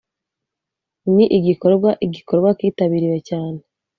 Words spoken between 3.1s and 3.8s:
cyane